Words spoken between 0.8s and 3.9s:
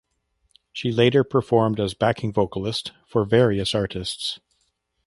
later performed as backing vocalist for various